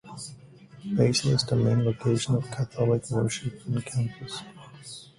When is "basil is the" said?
0.95-1.55